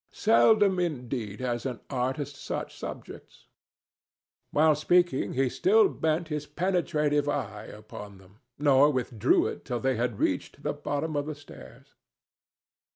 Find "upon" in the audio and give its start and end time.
7.65-8.17